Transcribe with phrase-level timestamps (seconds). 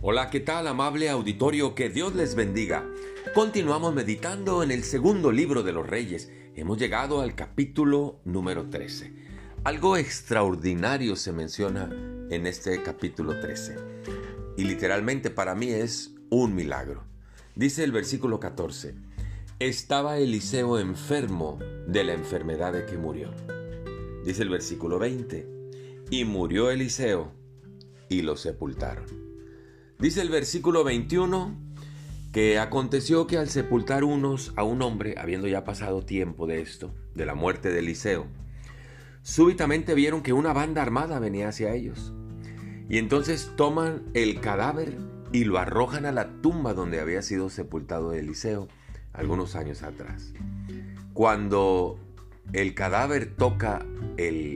[0.00, 1.74] Hola, ¿qué tal amable auditorio?
[1.74, 2.88] Que Dios les bendiga.
[3.34, 6.30] Continuamos meditando en el segundo libro de los reyes.
[6.54, 9.12] Hemos llegado al capítulo número 13.
[9.64, 11.90] Algo extraordinario se menciona
[12.30, 13.74] en este capítulo 13.
[14.56, 17.02] Y literalmente para mí es un milagro.
[17.56, 18.94] Dice el versículo 14.
[19.58, 21.58] Estaba Eliseo enfermo
[21.88, 23.32] de la enfermedad de que murió.
[24.24, 25.48] Dice el versículo 20.
[26.10, 27.32] Y murió Eliseo
[28.08, 29.27] y lo sepultaron.
[29.98, 31.56] Dice el versículo 21
[32.30, 36.94] que aconteció que al sepultar unos a un hombre, habiendo ya pasado tiempo de esto,
[37.16, 38.28] de la muerte de Eliseo,
[39.22, 42.12] súbitamente vieron que una banda armada venía hacia ellos.
[42.88, 44.96] Y entonces toman el cadáver
[45.32, 48.68] y lo arrojan a la tumba donde había sido sepultado Eliseo
[49.12, 50.32] algunos años atrás.
[51.12, 51.98] Cuando
[52.52, 53.84] el cadáver toca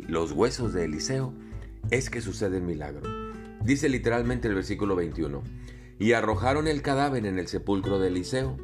[0.06, 1.34] los huesos de Eliseo,
[1.91, 3.22] es que sucede el milagro.
[3.64, 5.42] Dice literalmente el versículo 21,
[5.98, 8.56] y arrojaron el cadáver en el sepulcro de Eliseo,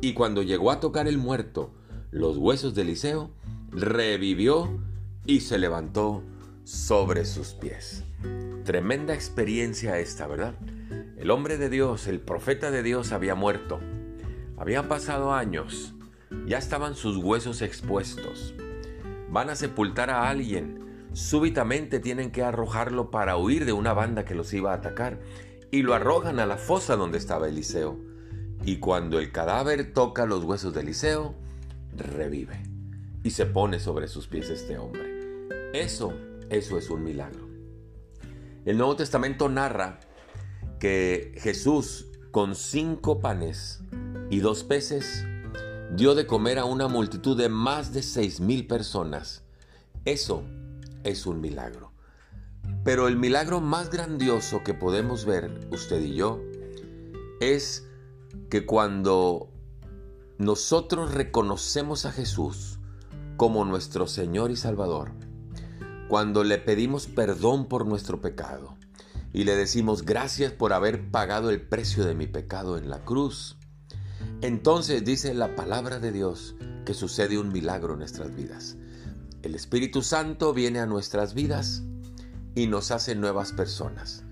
[0.00, 1.72] y cuando llegó a tocar el muerto
[2.10, 3.30] los huesos de Eliseo,
[3.70, 4.80] revivió
[5.24, 6.22] y se levantó
[6.64, 8.04] sobre sus pies.
[8.64, 10.54] Tremenda experiencia esta, ¿verdad?
[11.16, 13.80] El hombre de Dios, el profeta de Dios había muerto.
[14.56, 15.94] Habían pasado años,
[16.46, 18.54] ya estaban sus huesos expuestos.
[19.30, 20.80] Van a sepultar a alguien
[21.14, 25.20] súbitamente tienen que arrojarlo para huir de una banda que los iba a atacar
[25.70, 27.98] y lo arrojan a la fosa donde estaba Eliseo.
[28.64, 31.34] Y cuando el cadáver toca los huesos de Eliseo,
[31.96, 32.62] revive
[33.24, 35.48] y se pone sobre sus pies este hombre.
[35.72, 36.14] Eso,
[36.50, 37.48] eso es un milagro.
[38.64, 40.00] El Nuevo Testamento narra
[40.78, 43.80] que Jesús con cinco panes
[44.30, 45.24] y dos peces
[45.94, 49.42] dio de comer a una multitud de más de seis mil personas.
[50.04, 50.44] Eso
[51.04, 51.92] es un milagro.
[52.84, 56.40] Pero el milagro más grandioso que podemos ver usted y yo
[57.40, 57.86] es
[58.50, 59.50] que cuando
[60.38, 62.78] nosotros reconocemos a Jesús
[63.36, 65.12] como nuestro Señor y Salvador,
[66.08, 68.76] cuando le pedimos perdón por nuestro pecado
[69.32, 73.56] y le decimos gracias por haber pagado el precio de mi pecado en la cruz,
[74.40, 78.76] entonces dice la palabra de Dios que sucede un milagro en nuestras vidas.
[79.42, 81.82] El Espíritu Santo viene a nuestras vidas
[82.54, 84.22] y nos hace nuevas personas.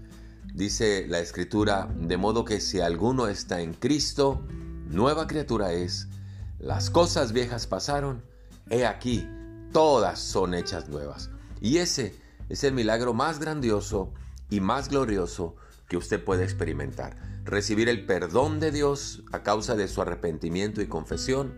[0.54, 4.40] Dice la Escritura, de modo que si alguno está en Cristo,
[4.86, 6.06] nueva criatura es.
[6.60, 8.22] Las cosas viejas pasaron,
[8.68, 9.28] he aquí,
[9.72, 11.30] todas son hechas nuevas.
[11.60, 12.14] Y ese
[12.48, 14.12] es el milagro más grandioso
[14.50, 15.56] y más glorioso
[15.88, 17.16] que usted puede experimentar.
[17.44, 21.54] Recibir el perdón de Dios a causa de su arrepentimiento y confesión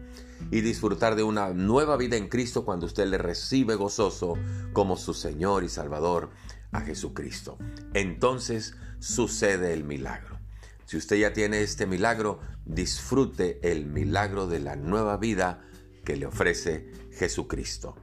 [0.50, 4.34] y disfrutar de una nueva vida en Cristo cuando usted le recibe gozoso
[4.72, 6.30] como su Señor y Salvador
[6.72, 7.58] a Jesucristo.
[7.94, 10.38] Entonces sucede el milagro.
[10.86, 15.62] Si usted ya tiene este milagro, disfrute el milagro de la nueva vida
[16.04, 17.96] que le ofrece Jesucristo.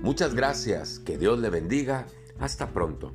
[0.00, 2.06] Muchas gracias, que Dios le bendiga,
[2.38, 3.12] hasta pronto.